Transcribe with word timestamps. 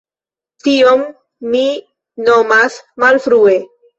Tion 0.67 1.03
mi 1.51 1.61
nomas 2.29 2.79
malfrue. 3.07 3.55